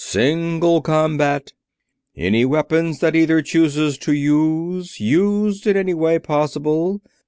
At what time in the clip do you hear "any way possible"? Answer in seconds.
5.77-7.01